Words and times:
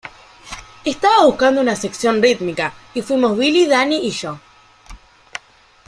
Estaba 0.83 1.25
buscando 1.25 1.61
una 1.61 1.75
sección 1.75 2.23
rítmica, 2.23 2.73
y 2.95 3.03
fuimos 3.03 3.37
Billy, 3.37 3.67
Danny 3.67 3.97
y 3.97 4.09
yo". 4.09 4.39